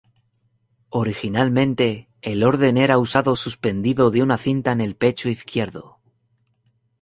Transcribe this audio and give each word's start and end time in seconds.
Originalmente, 0.89 2.09
el 2.23 2.43
orden 2.43 2.77
era 2.79 2.97
usado 2.97 3.35
suspendido 3.35 4.09
de 4.09 4.23
una 4.23 4.39
cinta 4.39 4.71
en 4.71 4.81
el 4.81 4.95
pecho 4.95 5.29
izquierdo. 5.29 5.99